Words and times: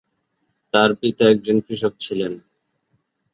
তার 0.73 0.89
পিতা 0.95 1.23
একজন 1.29 1.57
কৃষক 1.59 1.93
ছিলেন। 1.99 2.33